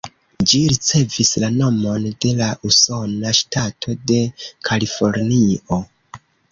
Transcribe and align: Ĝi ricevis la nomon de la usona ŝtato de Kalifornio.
Ĝi 0.51 0.61
ricevis 0.71 1.29
la 1.43 1.49
nomon 1.59 2.09
de 2.25 2.33
la 2.41 2.49
usona 2.71 3.37
ŝtato 3.43 3.97
de 4.13 4.21
Kalifornio. 4.71 5.85